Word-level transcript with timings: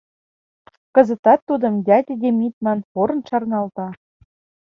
кызытат 0.95 1.39
тудым 1.49 1.73
«дядя 1.87 2.13
Демид» 2.21 2.53
ман, 2.63 2.79
порын 2.91 3.21
шарналта 3.27 3.87